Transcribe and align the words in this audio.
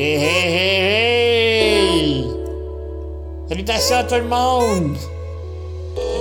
Hey, 0.00 0.16
hey, 0.16 0.48
hey! 1.84 2.24
Salutations 3.50 3.96
à 3.96 4.04
tout 4.04 4.14
le 4.14 4.22
monde! 4.22 4.96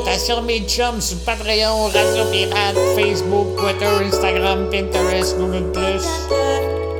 Salutations 0.04 0.42
mes 0.42 0.60
chums 0.68 1.00
sur 1.00 1.18
Patreon, 1.20 1.88
Radio 1.88 2.26
Pirate, 2.30 2.76
Facebook, 2.98 3.56
Twitter, 3.56 4.04
Instagram, 4.04 4.70
Pinterest, 4.70 5.38
Google+, 5.38 5.72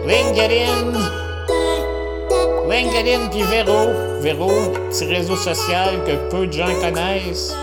LinkedIn, 0.08 0.94
LinkedIn 2.70 3.28
puis 3.28 3.42
Vero. 3.42 4.22
Vero, 4.22 4.50
petit 4.90 5.04
réseau 5.04 5.36
social 5.36 6.02
que 6.06 6.30
peu 6.30 6.48
de 6.48 6.54
gens 6.54 6.74
connaissent. 6.80 7.54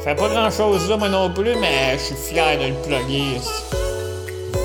Je 0.00 0.04
fais 0.04 0.14
pas 0.14 0.28
grand 0.28 0.50
chose 0.50 0.86
là 0.90 0.98
moi 0.98 1.08
non 1.08 1.32
plus, 1.32 1.54
mais 1.54 1.96
je 1.96 2.14
suis 2.14 2.14
fier 2.14 2.58
de 2.58 2.66
le 2.66 2.74
plugger. 2.82 3.40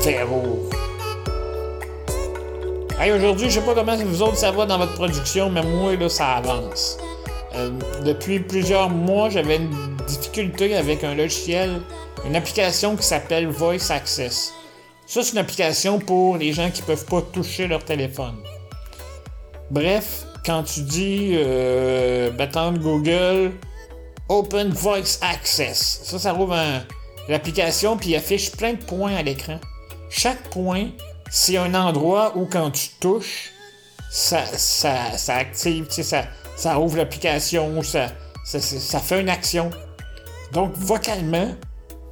Véro. 0.04 0.68
Hey, 3.00 3.12
aujourd'hui, 3.12 3.48
je 3.48 3.60
sais 3.60 3.64
pas 3.64 3.74
comment 3.76 3.96
vous 3.96 4.22
autres 4.22 4.38
ça 4.38 4.50
va 4.50 4.66
dans 4.66 4.76
votre 4.76 4.94
production, 4.94 5.50
mais 5.50 5.62
moi, 5.62 5.94
là, 5.94 6.08
ça 6.08 6.32
avance. 6.32 6.98
Euh, 7.54 7.70
depuis 8.04 8.40
plusieurs 8.40 8.90
mois, 8.90 9.30
j'avais 9.30 9.58
une 9.58 9.70
difficulté 10.08 10.74
avec 10.74 11.04
un 11.04 11.14
logiciel, 11.14 11.80
une 12.26 12.34
application 12.34 12.96
qui 12.96 13.04
s'appelle 13.04 13.46
Voice 13.46 13.90
Access. 13.90 14.52
Ça, 15.06 15.22
c'est 15.22 15.30
une 15.30 15.38
application 15.38 16.00
pour 16.00 16.38
les 16.38 16.52
gens 16.52 16.72
qui 16.72 16.82
peuvent 16.82 17.04
pas 17.04 17.22
toucher 17.22 17.68
leur 17.68 17.84
téléphone. 17.84 18.34
Bref, 19.70 20.24
quand 20.44 20.64
tu 20.64 20.80
dis, 20.80 21.34
euh, 21.34 22.32
Google, 22.82 23.52
Open 24.28 24.70
Voice 24.70 25.20
Access, 25.22 26.00
ça, 26.02 26.18
ça 26.18 26.32
rouvre 26.32 26.56
l'application 27.28 27.96
puis 27.96 28.10
il 28.10 28.16
affiche 28.16 28.50
plein 28.50 28.72
de 28.72 28.82
points 28.82 29.14
à 29.14 29.22
l'écran. 29.22 29.60
Chaque 30.10 30.50
point, 30.50 30.88
c'est 31.30 31.56
un 31.56 31.74
endroit 31.74 32.36
où 32.36 32.46
quand 32.46 32.70
tu 32.70 32.88
touches, 33.00 33.52
ça, 34.10 34.44
ça, 34.46 35.16
ça 35.16 35.36
active, 35.36 35.86
ça, 35.90 36.24
ça 36.56 36.78
ouvre 36.78 36.96
l'application, 36.96 37.82
ça, 37.82 38.08
ça, 38.44 38.60
ça 38.60 38.98
fait 39.00 39.20
une 39.20 39.28
action. 39.28 39.70
Donc, 40.52 40.72
vocalement, 40.76 41.48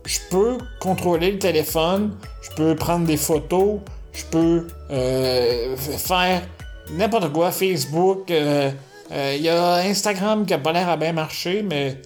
je 0.04 0.18
peux 0.30 0.58
contrôler 0.80 1.32
le 1.32 1.38
téléphone, 1.38 2.16
je 2.42 2.50
peux 2.54 2.76
prendre 2.76 3.06
des 3.06 3.16
photos, 3.16 3.80
je 4.16 4.24
peux 4.24 4.66
euh, 4.90 5.76
faire 5.76 6.42
n'importe 6.90 7.32
quoi, 7.32 7.50
Facebook. 7.50 8.24
Il 8.28 8.34
euh, 8.36 8.70
euh, 9.12 9.36
y 9.38 9.48
a 9.48 9.74
Instagram 9.76 10.46
qui 10.46 10.54
a 10.54 10.58
pas 10.58 10.72
l'air 10.72 10.88
à 10.88 10.96
bien 10.96 11.12
marcher, 11.12 11.62
mais. 11.62 12.00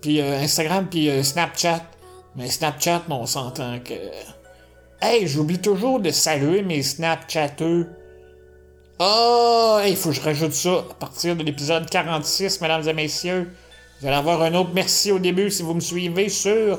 Puis 0.00 0.20
Instagram, 0.20 0.86
puis 0.90 1.08
Snapchat. 1.24 1.80
Mais 2.36 2.48
Snapchat, 2.48 3.02
on 3.08 3.24
s'entend 3.24 3.78
que. 3.78 3.94
Hey, 5.06 5.26
j'oublie 5.26 5.58
toujours 5.58 6.00
de 6.00 6.08
saluer 6.08 6.62
mes 6.62 6.82
Snapchatteux. 6.82 7.90
Oh, 8.98 9.78
il 9.86 9.96
faut 9.96 10.08
que 10.08 10.14
je 10.14 10.22
rajoute 10.22 10.54
ça 10.54 10.82
à 10.90 10.94
partir 10.94 11.36
de 11.36 11.42
l'épisode 11.42 11.90
46, 11.90 12.62
mesdames 12.62 12.88
et 12.88 12.94
messieurs. 12.94 13.52
Vous 14.00 14.06
allez 14.06 14.16
avoir 14.16 14.40
un 14.40 14.54
autre 14.54 14.70
merci 14.72 15.12
au 15.12 15.18
début 15.18 15.50
si 15.50 15.62
vous 15.62 15.74
me 15.74 15.80
suivez 15.80 16.30
sur 16.30 16.78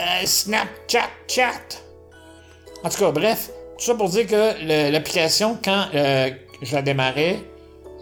euh, 0.00 0.04
Snapchat 0.24 1.10
Chat. 1.28 1.84
En 2.82 2.88
tout 2.88 2.98
cas, 2.98 3.12
bref, 3.12 3.50
tout 3.78 3.84
ça 3.84 3.94
pour 3.94 4.08
dire 4.08 4.26
que 4.26 4.90
l'application, 4.90 5.56
quand 5.64 5.84
euh, 5.94 6.30
je 6.60 6.74
la 6.74 6.82
démarrais, 6.82 7.36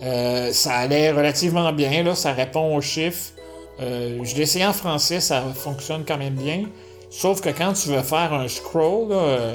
euh, 0.03 0.51
ça 0.51 0.77
allait 0.77 1.11
relativement 1.11 1.71
bien, 1.75 2.15
ça 2.15 2.33
répond 2.33 2.75
aux 2.75 2.81
chiffres. 2.81 3.35
je 3.79 4.35
l'ai 4.35 4.41
essayé 4.41 4.65
en 4.65 4.73
français, 4.73 5.21
ça 5.21 5.43
fonctionne 5.55 6.07
quand 6.09 6.17
même 6.17 6.37
bien. 6.37 6.63
Sauf 7.11 7.41
que 7.41 7.49
quand 7.49 7.73
tu 7.73 7.89
veux 7.89 8.03
faire 8.03 8.33
un 8.33 8.49
scroll, 8.49 9.09
euh, 9.11 9.55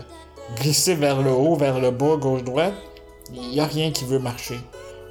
glisser 0.59 0.95
vers 0.95 1.21
le 1.21 1.31
haut, 1.31 1.55
vers 1.55 1.79
le 1.79 1.91
bas, 1.91 2.15
gauche-droite, 2.17 2.73
il 3.33 3.49
n'y 3.49 3.59
a 3.59 3.65
rien 3.65 3.91
qui 3.91 4.05
veut 4.05 4.19
marcher. 4.19 4.59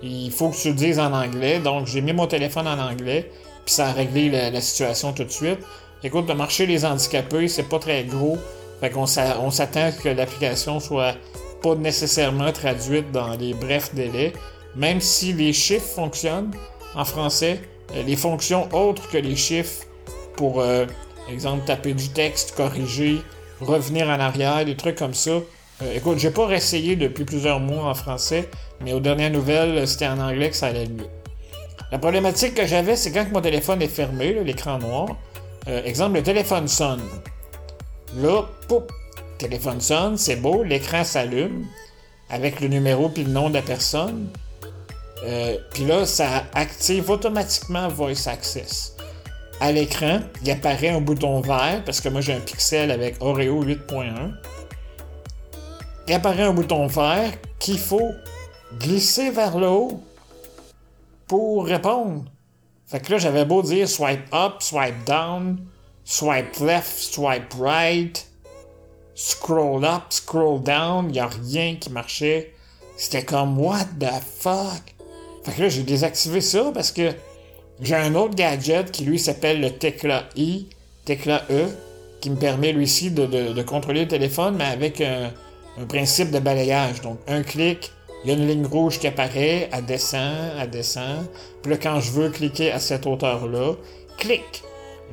Il 0.03 0.33
faut 0.33 0.49
que 0.49 0.57
tu 0.57 0.69
le 0.69 0.75
dises 0.75 0.99
en 0.99 1.13
anglais. 1.13 1.61
Donc, 1.61 1.87
j'ai 1.87 2.01
mis 2.01 2.13
mon 2.13 2.27
téléphone 2.27 2.67
en 2.67 2.79
anglais, 2.79 3.31
puis 3.65 3.75
ça 3.75 3.89
a 3.89 3.93
réglé 3.93 4.29
la, 4.31 4.61
situation 4.61 5.13
tout 5.13 5.25
de 5.25 5.31
suite. 5.31 5.61
Écoute, 6.03 6.27
de 6.27 6.33
marcher 6.33 6.67
les 6.67 6.85
handicapés, 6.85 7.47
c'est 7.47 7.69
pas 7.69 7.79
très 7.79 8.05
gros. 8.05 8.37
Fait 8.81 8.91
qu'on 8.91 9.05
on 9.05 9.51
s'attend 9.51 9.91
que 10.03 10.09
l'application 10.09 10.81
soit 10.81 11.15
pas 11.63 11.77
nécessairement 11.77 12.51
traduite 12.51 13.13
dans 13.13 13.35
les 13.35 13.55
brefs 13.55 13.95
délais. 13.95 14.33
Même 14.75 15.01
si 15.01 15.33
les 15.33 15.53
chiffres 15.53 15.95
fonctionnent 15.95 16.51
en 16.97 17.05
français, 17.05 17.61
euh, 17.95 18.03
les 18.03 18.17
fonctions 18.17 18.69
autres 18.73 19.09
que 19.09 19.19
les 19.19 19.37
chiffres 19.37 19.87
pour 20.37 20.61
euh, 20.61 20.87
Exemple, 21.31 21.65
taper 21.65 21.95
du 21.95 22.09
texte, 22.09 22.55
corriger, 22.57 23.23
revenir 23.61 24.09
en 24.09 24.21
arrière, 24.21 24.65
des 24.65 24.77
trucs 24.77 24.97
comme 24.97 25.15
ça. 25.15 25.31
Euh, 25.31 25.95
écoute, 25.95 26.19
j'ai 26.19 26.31
pas 26.31 26.47
réessayé 26.47 26.97
depuis 26.97 27.25
plusieurs 27.25 27.61
mois 27.61 27.85
en 27.85 27.95
français, 27.95 28.49
mais 28.81 28.93
aux 28.93 29.01
dernières 29.01 29.31
nouvelles, 29.31 29.87
c'était 29.87 30.09
en 30.09 30.19
anglais 30.19 30.51
que 30.51 30.57
ça 30.57 30.67
allait 30.67 30.89
mieux. 30.89 31.09
La 31.91 31.99
problématique 31.99 32.55
que 32.55 32.67
j'avais, 32.67 32.97
c'est 32.97 33.13
quand 33.13 33.27
mon 33.33 33.41
téléphone 33.41 33.83
est 33.83 33.89
fermé, 33.89 34.33
l'écran 34.45 34.79
noir. 34.79 35.09
Euh, 35.69 35.83
exemple, 35.85 36.17
le 36.17 36.23
téléphone 36.23 36.67
sonne. 36.67 37.03
Là, 38.17 38.43
poup, 38.69 38.91
téléphone 39.39 39.81
sonne, 39.81 40.17
c'est 40.17 40.37
beau, 40.37 40.63
l'écran 40.63 41.05
s'allume 41.05 41.67
avec 42.31 42.61
le 42.61 42.69
numéro 42.69 43.09
puis 43.09 43.25
le 43.25 43.31
nom 43.31 43.49
de 43.49 43.55
la 43.55 43.63
personne. 43.63 44.29
Euh, 45.25 45.57
puis 45.73 45.85
là, 45.85 46.05
ça 46.05 46.45
active 46.55 47.11
automatiquement 47.11 47.89
Voice 47.89 48.27
Access 48.27 48.92
à 49.63 49.71
l'écran, 49.71 50.19
il 50.43 50.51
apparaît 50.51 50.89
un 50.89 51.01
bouton 51.01 51.41
vert, 51.41 51.85
parce 51.85 52.01
que 52.01 52.09
moi 52.09 52.21
j'ai 52.21 52.33
un 52.33 52.41
pixel 52.41 52.91
avec 52.91 53.15
Oreo 53.21 53.65
8.1. 53.65 54.33
Il 56.09 56.15
apparaît 56.15 56.43
un 56.43 56.53
bouton 56.53 56.89
vert 56.89 57.31
qu'il 57.61 57.79
faut 57.79 58.11
glisser 58.81 59.31
vers 59.31 59.57
le 59.57 59.69
haut 59.69 60.03
pour 61.29 61.65
répondre. 61.65 62.25
Fait 62.87 62.99
que 62.99 63.13
là, 63.13 63.19
j'avais 63.19 63.45
beau 63.45 63.63
dire 63.63 63.89
swipe 63.89 64.35
up, 64.35 64.55
swipe 64.59 65.05
down, 65.07 65.65
swipe 66.03 66.59
left, 66.59 66.97
swipe 66.99 67.55
right, 67.57 68.27
scroll 69.15 69.85
up, 69.85 70.07
scroll 70.11 70.61
down, 70.61 71.09
il 71.09 71.21
a 71.21 71.29
rien 71.29 71.77
qui 71.77 71.89
marchait. 71.89 72.53
C'était 72.97 73.25
comme 73.25 73.61
what 73.61 73.87
the 74.01 74.11
fuck? 74.41 74.97
Fait 75.45 75.53
que 75.53 75.63
là, 75.63 75.69
j'ai 75.69 75.85
désactivé 75.85 76.41
ça 76.41 76.73
parce 76.75 76.91
que 76.91 77.13
j'ai 77.83 77.97
un 77.97 78.15
autre 78.15 78.37
gadget 78.37 78.93
qui 78.93 79.05
lui 79.05 79.19
s'appelle 79.19 79.61
le 79.61 79.71
Tecla 79.71 80.25
I, 80.37 80.69
Tecla 81.05 81.43
E, 81.51 81.67
qui 82.21 82.31
me 82.31 82.37
permet 82.37 82.73
lui 82.73 82.85
aussi 82.85 83.11
de, 83.11 83.61
contrôler 83.63 84.03
le 84.03 84.09
téléphone, 84.09 84.55
mais 84.57 84.67
avec 84.67 85.01
un, 85.01 85.33
principe 85.89 86.31
de 86.31 86.39
balayage. 86.39 87.01
Donc 87.01 87.19
un 87.27 87.43
clic, 87.43 87.91
il 88.23 88.31
y 88.31 88.35
a 88.35 88.37
une 88.37 88.47
ligne 88.47 88.67
rouge 88.67 89.01
qui 89.01 89.09
apparaît, 89.09 89.69
elle 89.73 89.85
descend, 89.85 90.53
elle 90.61 90.71
descend. 90.71 91.27
Puis 91.61 91.73
là, 91.73 91.79
quand 91.79 91.99
je 91.99 92.13
veux 92.13 92.31
cliquer 92.31 92.71
à 92.71 92.79
cette 92.79 93.05
hauteur-là, 93.05 93.75
clic. 94.17 94.63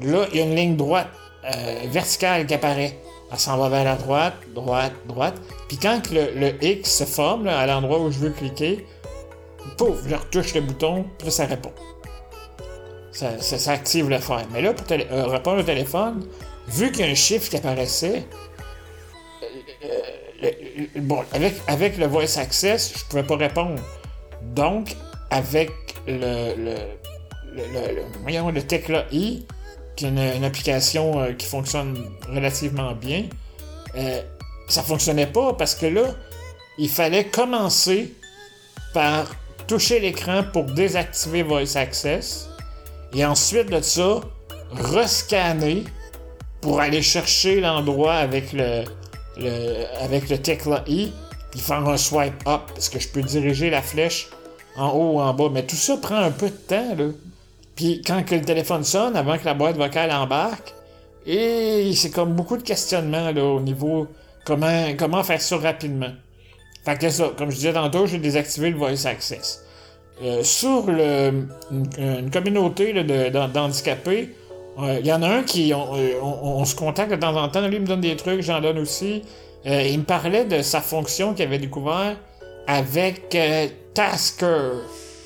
Là, 0.04 0.28
il 0.32 0.38
y 0.38 0.42
a 0.42 0.46
une 0.46 0.56
ligne 0.56 0.76
droite, 0.76 1.10
euh, 1.46 1.82
verticale 1.88 2.46
qui 2.46 2.54
apparaît. 2.54 3.00
Elle 3.32 3.40
s'en 3.40 3.58
va 3.58 3.70
vers 3.70 3.84
la 3.84 3.96
droite, 3.96 4.36
droite, 4.54 4.94
droite. 5.08 5.36
Puis 5.68 5.78
quand 5.78 6.02
le, 6.12 6.64
X 6.64 7.00
se 7.00 7.04
forme 7.06 7.48
à 7.48 7.66
l'endroit 7.66 8.00
où 8.00 8.12
je 8.12 8.20
veux 8.20 8.30
cliquer, 8.30 8.86
pouf, 9.78 10.08
je 10.08 10.16
retouche 10.16 10.54
le 10.54 10.62
bouton, 10.62 11.06
puis 11.18 11.32
ça 11.32 11.46
répond 11.46 11.72
ça, 13.42 13.72
active 13.72 14.10
le 14.10 14.20
fer. 14.20 14.46
Mais 14.52 14.62
là, 14.62 14.74
pour 14.74 14.86
euh, 14.92 15.26
répondre 15.28 15.60
au 15.60 15.64
téléphone, 15.64 16.26
vu 16.68 16.92
qu'il 16.92 17.06
y 17.06 17.08
a 17.08 17.12
un 17.12 17.16
chiffre 17.16 17.50
qui 17.50 17.58
apparaissait, 17.58 18.24
euh, 19.84 19.88
euh, 20.44 20.86
bon, 20.98 21.24
avec, 21.68 21.98
le 21.98 22.08
voice 22.08 22.38
access, 22.38 22.94
je 22.98 23.06
pouvais 23.06 23.24
pas 23.24 23.38
répondre. 23.38 23.82
Donc, 24.42 24.96
avec 25.32 25.72
le, 26.08 26.56
le, 26.56 26.76
le, 27.56 28.02
voyons, 28.22 28.50
le 28.52 28.62
Tecla 28.62 29.06
I, 29.12 29.46
qui 29.96 30.06
est 30.06 30.10
une, 30.10 30.44
application 30.44 31.34
qui 31.38 31.46
fonctionne 31.46 31.98
relativement 32.30 32.94
bien, 32.94 33.26
ça 34.70 34.82
fonctionnait 34.82 35.28
pas 35.28 35.54
parce 35.54 35.76
que 35.76 35.88
là, 35.88 36.16
il 36.78 36.90
fallait 36.90 37.26
commencer 37.26 38.14
par 38.94 39.36
toucher 39.68 40.00
l'écran 40.00 40.44
pour 40.54 40.64
désactiver 40.64 41.44
Voice 41.44 41.76
Access 41.76 42.50
et 43.14 43.26
ensuite 43.26 43.70
de 43.70 43.82
ça, 43.82 44.22
rescanner 44.72 45.84
pour 46.62 46.80
aller 46.80 47.02
chercher 47.02 47.62
l'endroit 47.62 48.16
avec 48.16 48.54
le, 48.54 48.84
avec 50.02 50.30
le 50.30 50.38
Tecla 50.38 50.84
I, 50.88 51.12
puis 51.52 51.60
faire 51.60 51.88
un 51.88 51.98
swipe 51.98 52.48
up, 52.48 52.62
parce 52.68 52.90
que 52.90 53.00
je 53.00 53.08
peux 53.08 53.22
diriger 53.22 53.70
la 53.70 53.82
flèche 53.82 54.30
en 54.76 54.90
haut 54.90 55.14
ou 55.16 55.20
en 55.22 55.34
bas. 55.34 55.50
Mais 55.52 55.66
tout 55.66 55.76
ça 55.76 55.98
prend 55.98 56.18
un 56.18 56.32
peu 56.32 56.48
de 56.50 56.56
temps, 56.56 56.96
là. 56.96 57.06
Puis 57.76 58.02
quand 58.06 58.24
que 58.24 58.36
le 58.36 58.42
téléphone 58.42 58.84
sonne, 58.84 59.16
avant 59.16 59.38
que 59.38 59.46
la 59.46 59.54
boîte 59.54 59.78
vocale 59.78 60.12
embarque, 60.12 60.74
et 61.26 61.94
c'est 61.96 62.12
comme 62.12 62.34
beaucoup 62.34 62.58
de 62.58 62.64
questionnements 62.64 63.32
là, 63.32 63.44
au 63.44 63.62
niveau 63.62 64.08
comment, 64.46 64.94
comment 64.98 65.24
faire 65.24 65.42
ça 65.42 65.58
rapidement. 65.58 66.12
Fait 66.84 66.98
que 66.98 67.10
ça, 67.10 67.32
comme 67.38 67.52
je 67.52 67.56
disais 67.56 67.74
tantôt, 67.74 68.06
j'ai 68.06 68.18
désactivé 68.18 68.70
le 68.72 68.78
voice 68.78 69.06
access. 69.06 69.64
Euh, 70.22 70.44
sur 70.44 70.86
le, 70.88 71.48
une, 71.72 72.30
communauté 72.32 72.94
d'handicapés, 73.54 74.30
euh, 74.80 74.98
il 75.00 75.08
y 75.08 75.14
en 75.14 75.22
a 75.22 75.28
un 75.28 75.44
qui, 75.44 75.74
on, 75.74 75.96
euh, 75.96 76.66
se 76.66 76.76
contacte 76.76 77.12
de 77.12 77.18
temps 77.18 77.36
en 77.36 77.50
temps, 77.50 77.66
lui 77.68 77.80
me 77.80 77.86
donne 77.86 78.02
des 78.02 78.16
trucs, 78.16 78.42
j'en 78.42 78.62
donne 78.62 78.80
aussi. 78.80 79.24
il 79.66 80.00
me 80.00 80.04
parlait 80.04 80.46
de 80.46 80.62
sa 80.62 80.82
fonction 80.82 81.34
qu'il 81.34 81.46
avait 81.46 81.60
découvert 81.60 82.16
avec 82.70 83.34
euh, 83.34 83.68
Tasker. 83.96 84.84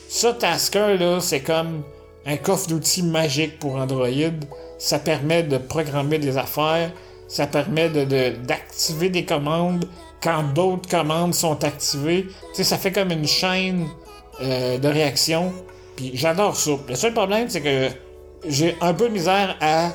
Ça, 0.07 0.33
Tasker, 0.33 0.97
là, 0.97 1.19
c'est 1.19 1.41
comme 1.41 1.83
un 2.25 2.37
coffre 2.37 2.69
d'outils 2.69 3.03
magique 3.03 3.59
pour 3.59 3.75
Android. 3.75 4.07
Ça 4.79 4.97
permet 4.97 5.43
de 5.43 5.57
programmer 5.57 6.19
des 6.19 6.37
affaires. 6.37 6.91
Ça 7.27 7.45
permet 7.47 7.89
d'activer 7.89 9.09
de, 9.09 9.13
des 9.13 9.25
commandes 9.25 9.85
quand 10.21 10.43
d'autres 10.53 10.87
commandes 10.87 11.33
sont 11.33 11.63
activées. 11.65 12.27
Tu 12.55 12.63
ça 12.63 12.77
fait 12.77 12.93
comme 12.93 13.11
une 13.11 13.27
chaîne 13.27 13.87
euh, 14.41 14.79
de 14.79 14.87
réaction. 14.87 15.53
Puis 15.95 16.11
j'adore 16.15 16.55
ça. 16.55 16.71
Le 16.89 16.95
seul 16.95 17.13
problème, 17.13 17.49
c'est 17.49 17.61
que 17.61 17.87
j'ai 18.47 18.75
un 18.81 18.93
peu 18.93 19.07
de 19.07 19.13
misère 19.13 19.55
à, 19.61 19.89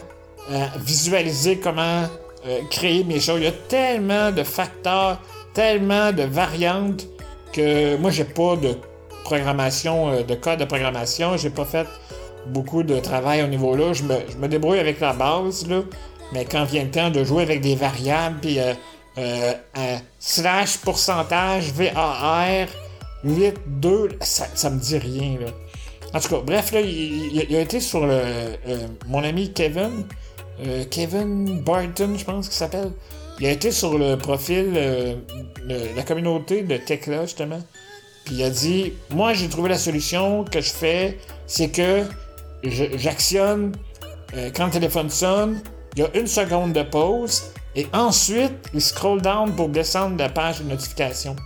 visualiser 0.79 1.59
comment 1.59 2.05
euh, 2.47 2.61
créer 2.71 3.05
mes 3.05 3.21
choses. 3.21 3.41
Il 3.41 3.45
y 3.45 3.49
a 3.49 3.53
tellement 3.53 4.31
de 4.31 4.43
facteurs, 4.43 5.21
tellement 5.53 6.11
de 6.13 6.23
variantes 6.23 7.07
que 7.53 7.97
moi, 7.97 8.11
j'ai 8.11 8.25
pas 8.25 8.57
de 8.57 8.79
programmation, 9.25 10.11
euh, 10.11 10.23
de 10.23 10.35
code 10.37 10.61
de 10.61 10.65
programmation. 10.65 11.37
J'ai 11.37 11.51
pas 11.51 11.67
fait 11.67 11.87
beaucoup 12.47 12.83
de 12.83 12.99
travail 13.01 13.43
au 13.43 13.49
niveau 13.49 13.77
là. 13.77 13.93
Je 13.93 14.05
me, 14.05 14.49
débrouille 14.49 14.79
avec 14.79 15.01
la 15.01 15.13
base, 15.13 15.67
là. 15.67 15.83
Mais 16.33 16.45
quand 16.45 16.65
vient 16.65 16.85
le 16.85 16.91
temps 16.91 17.11
de 17.11 17.25
jouer 17.25 17.43
avec 17.43 17.61
des 17.61 17.75
variables, 17.75 18.39
puis 18.41 18.59
slash 20.21 20.79
pourcentage 20.79 21.73
VAR 21.73 22.69
8, 23.25 23.55
2, 23.67 24.09
ça, 24.21 24.47
ça 24.55 24.71
me 24.71 24.79
dit 24.79 24.99
rien, 24.99 25.39
là. 25.41 25.49
En 26.15 26.21
tout 26.21 26.29
cas, 26.29 26.41
bref, 26.45 26.73
là, 26.73 26.81
il, 26.81 27.55
a 27.55 27.61
été 27.61 27.81
sur 27.81 28.07
le, 28.07 28.15
euh, 28.15 28.87
mon 29.07 29.23
ami 29.23 29.53
Kevin, 29.53 30.05
euh, 30.65 30.85
Kevin 30.91 31.61
Barton, 31.61 32.15
je 32.17 32.25
pense 32.25 32.49
qu'il 32.49 32.57
s'appelle. 32.57 32.93
Il 33.41 33.47
a 33.47 33.51
été 33.51 33.71
sur 33.71 33.99
le 33.99 34.17
profil 34.17 34.73
euh, 34.75 35.17
de 35.69 35.97
la 35.97 36.03
communauté 36.03 36.63
de 36.63 36.77
Tekla, 36.79 37.23
justement. 37.23 37.61
Puis 38.25 38.37
il 38.37 38.43
a 38.43 38.51
dit 38.51 38.95
Moi, 39.11 39.35
j'ai 39.35 39.49
trouvé 39.49 39.69
la 39.69 39.79
solution 39.79 40.45
que 40.45 40.61
je 40.61 40.71
fais, 40.71 41.19
c'est 41.47 41.69
que 41.69 42.05
j'actionne 42.63 43.73
quand 44.55 44.67
le 44.67 44.71
téléphone 44.73 45.09
sonne, 45.11 45.61
il 45.95 46.03
y 46.03 46.05
a 46.05 46.09
une 46.19 46.27
seconde 46.27 46.73
de 46.73 46.83
pause, 46.83 47.45
et 47.77 47.87
ensuite, 47.93 48.53
il 48.75 48.81
scroll 48.81 49.23
down 49.23 49.55
pour 49.55 49.69
descendre 49.69 50.17
la 50.19 50.29
page 50.29 50.61
de 50.61 50.65
notification. 50.65 51.37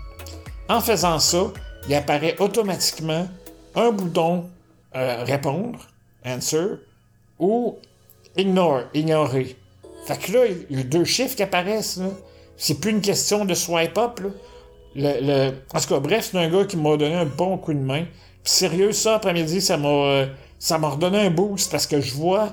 En 0.69 0.81
faisant 0.81 1.19
ça, 1.19 1.53
il 1.89 1.95
apparaît 1.95 2.37
automatiquement 2.39 3.27
un 3.75 3.91
bouton 3.91 4.49
euh, 4.95 5.25
répondre, 5.25 5.79
answer, 6.25 6.77
ou 7.39 7.79
ignore, 8.37 8.83
ignorer. 8.95 9.57
Fait 10.07 10.19
que 10.19 10.33
là, 10.33 10.41
il 10.71 10.79
y 10.79 10.81
a 10.81 10.85
deux 10.85 11.05
chiffres 11.05 11.37
qui 11.37 11.43
apparaissent. 11.43 12.01
C'est 12.57 12.81
plus 12.81 12.91
une 12.91 13.01
question 13.01 13.45
de 13.45 13.55
swipe 13.55 13.97
up. 13.99 14.21
Le, 14.95 15.51
En 15.75 15.81
tout 15.81 15.89
cas, 15.89 16.01
bref, 16.01 16.29
c'est 16.31 16.39
un 16.39 16.51
gars 16.51 16.65
qui 16.65 16.77
m'a 16.77 16.97
donné 16.97 17.15
un 17.15 17.27
bon 17.27 17.57
coup 17.59 17.73
de 17.73 17.79
main. 17.79 18.05
Puis 18.45 18.53
sérieux, 18.53 18.93
ça, 18.93 19.17
après-midi, 19.17 19.61
ça 19.61 19.77
m'a 19.77 19.89
euh, 19.89 20.27
ça 20.59 20.79
m'a 20.79 20.91
redonné 20.91 21.19
un 21.19 21.31
boost 21.31 21.71
parce 21.71 21.87
que 21.87 22.01
je 22.01 22.15
vois 22.15 22.51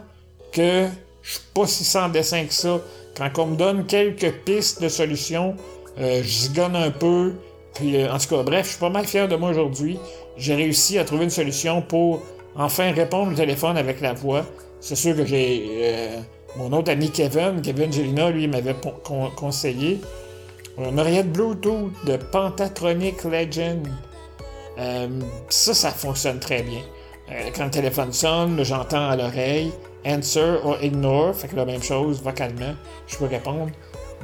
que 0.52 0.88
je 1.22 1.32
suis 1.32 1.42
pas 1.54 1.68
si 1.68 1.84
sans 1.84 2.10
dessin 2.10 2.46
que 2.46 2.54
ça. 2.54 2.80
Quand 3.16 3.30
on 3.38 3.48
me 3.48 3.56
donne 3.56 3.86
quelques 3.86 4.32
pistes 4.46 4.82
de 4.82 4.90
solutions, 4.90 5.56
euh, 6.00 6.22
je 6.24 6.28
zigonne 6.28 6.76
un 6.76 6.92
peu. 6.92 7.34
Puis, 7.76 8.08
en 8.08 8.18
tout 8.18 8.36
cas, 8.36 8.44
bref, 8.44 8.66
je 8.66 8.72
suis 8.72 8.80
pas 8.80 8.90
mal 8.90 9.06
fier 9.06 9.28
de 9.28 9.36
moi 9.36 9.50
aujourd'hui 9.50 10.00
j'ai 10.40 10.56
réussi 10.56 10.98
à 10.98 11.04
trouver 11.04 11.26
une 11.26 11.30
solution 11.30 11.82
pour 11.82 12.22
enfin 12.56 12.92
répondre 12.92 13.34
au 13.34 13.36
téléphone 13.36 13.78
avec 13.78 14.02
la 14.02 14.14
voix. 14.14 14.46
C'est 14.80 14.96
sûr 14.96 15.16
que 15.16 15.26
j'ai 15.26 15.82
euh, 15.84 16.20
mon 16.56 16.72
autre 16.72 16.92
ami 16.92 17.12
Kevin, 17.12 17.62
Kevin 17.62 17.92
Gelina, 17.92 18.32
lui, 18.32 18.48
m'avait 18.48 18.76
conseillé 19.36 20.00
une 20.78 20.98
oreillette 20.98 21.32
Bluetooth 21.32 21.92
de 22.06 22.16
Pentatronic 22.16 23.26
Legend. 23.26 23.86
Euh, 24.80 25.08
ça, 25.50 25.74
ça 25.74 25.92
fonctionne 25.92 26.40
très 26.40 26.64
bien. 26.64 26.82
Euh, 27.30 27.50
quand 27.54 27.66
le 27.66 27.72
téléphone 27.72 28.14
sonne, 28.14 28.64
j'entends 28.64 29.10
à 29.10 29.16
l'oreille 29.18 29.72
answer 30.06 30.60
ou 30.64 30.74
ignore, 30.82 31.36
fait 31.36 31.50
que 31.50 31.58
la 31.58 31.66
même 31.66 31.84
chose, 31.84 32.22
vocalement, 32.24 32.74
je 33.08 33.18
peux 33.18 33.26
répondre. 33.26 33.72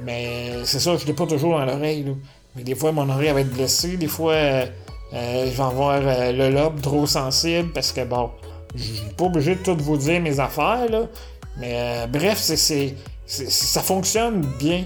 Mais 0.04 0.64
c'est 0.64 0.80
ça, 0.80 0.96
je 0.96 1.06
l'ai 1.06 1.14
pas 1.14 1.26
toujours 1.26 1.58
dans 1.58 1.66
l'oreille. 1.66 2.06
Mais 2.56 2.64
des 2.64 2.76
fois, 2.76 2.92
mon 2.92 3.10
oreille 3.10 3.32
va 3.32 3.42
être 3.42 3.54
blessée, 3.54 3.98
des 3.98 4.08
fois 4.08 4.68
euh, 5.14 5.46
je 5.46 5.56
vais 5.56 5.64
avoir 5.64 6.02
euh, 6.04 6.32
le 6.32 6.50
lobe 6.50 6.82
trop 6.82 7.06
sensible 7.06 7.72
parce 7.72 7.92
que 7.92 8.04
bon, 8.04 8.32
je 8.76 8.84
suis 8.84 9.14
pas 9.16 9.26
obligé 9.26 9.56
de 9.56 9.62
tout 9.62 9.78
vous 9.80 9.98
dire 9.98 10.20
mes 10.22 10.40
affaires, 10.40 10.90
là. 10.90 11.04
Mais 11.58 11.74
euh, 11.74 12.08
bref, 12.08 12.38
ça 12.38 13.82
fonctionne 13.82 14.42
bien. 14.60 14.84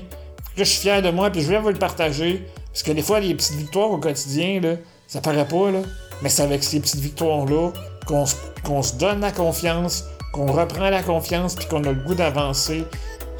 Je 0.56 0.64
suis 0.64 0.82
fier 0.82 1.02
de 1.02 1.10
moi, 1.10 1.32
puis 1.32 1.42
je 1.42 1.48
vais 1.48 1.60
vous 1.60 1.70
le 1.70 1.80
partager. 1.80 2.46
Parce 2.68 2.84
que 2.84 2.92
des 2.92 3.02
fois, 3.02 3.20
les 3.20 3.34
petites 3.34 3.56
victoires 3.56 3.90
au 3.90 3.98
quotidien, 3.98 4.60
là, 4.62 4.76
ça 5.08 5.22
paraît 5.22 5.48
pas, 5.48 5.72
là. 5.72 5.80
Mais 6.22 6.30
c'est 6.30 6.44
avec 6.44 6.64
ces 6.64 6.80
petites 6.80 7.00
victoires-là 7.00 7.72
qu'on, 8.06 8.84
se 8.84 8.96
donne 8.98 9.22
la 9.22 9.32
confiance, 9.32 10.04
qu'on 10.34 10.52
reprend 10.52 10.90
la 10.90 11.02
confiance, 11.02 11.56
puis 11.56 11.66
qu'on 11.66 11.84
a 11.86 11.92
le 11.92 12.04
goût 12.04 12.14
d'avancer. 12.14 12.84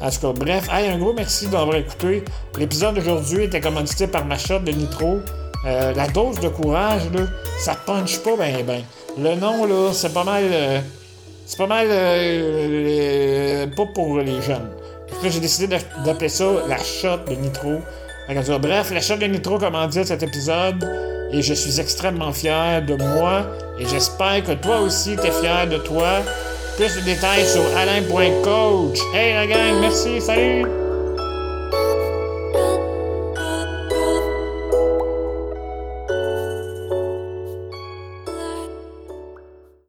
En 0.02 0.10
tout 0.10 0.20
cas, 0.20 0.32
bref, 0.32 0.68
un 0.72 0.98
gros 0.98 1.12
merci 1.12 1.46
d'avoir 1.48 1.76
écouté. 1.76 2.24
L'épisode 2.58 2.94
d'aujourd'hui 2.94 3.44
était 3.44 3.60
commandité 3.60 4.06
par 4.06 4.24
ma 4.24 4.38
shop 4.38 4.60
de 4.60 4.72
Nitro. 4.72 5.18
Euh, 5.66 5.92
la 5.94 6.08
dose 6.08 6.40
de 6.40 6.48
courage, 6.48 7.02
là, 7.12 7.26
ça 7.58 7.74
punch 7.74 8.18
pas 8.20 8.34
ben 8.36 8.64
ben. 8.66 8.82
Le 9.18 9.34
nom, 9.34 9.66
là, 9.66 9.92
c'est 9.92 10.14
pas 10.14 10.24
mal. 10.24 10.44
Euh, 10.50 10.80
c'est 11.44 11.58
pas 11.58 11.66
mal. 11.66 11.86
Euh, 11.90 13.66
pas 13.76 13.86
pour 13.94 14.18
les 14.18 14.40
jeunes. 14.40 14.70
Là, 15.22 15.28
j'ai 15.28 15.40
décidé 15.40 15.76
d'appeler 16.04 16.30
ça 16.30 16.46
la 16.66 16.78
shot 16.78 17.18
de 17.28 17.34
Nitro. 17.34 17.80
Bref, 18.58 18.92
la 18.92 19.00
shot 19.00 19.16
de 19.16 19.26
Nitro 19.26 19.58
dit 19.58 20.04
cet 20.04 20.22
épisode. 20.22 20.88
Et 21.32 21.42
je 21.42 21.54
suis 21.54 21.78
extrêmement 21.78 22.32
fier 22.32 22.82
de 22.82 22.94
moi. 22.94 23.46
Et 23.78 23.86
j'espère 23.86 24.42
que 24.44 24.52
toi 24.52 24.80
aussi, 24.80 25.16
t'es 25.16 25.30
fier 25.30 25.68
de 25.68 25.76
toi. 25.78 26.22
Plus 26.80 26.96
de 26.96 27.02
détails 27.02 27.46
sur 27.46 27.60
alain.coach. 27.76 29.00
Hey 29.12 29.34
la 29.34 29.46
gang, 29.46 29.80
merci, 29.82 30.18
salut! 30.18 30.79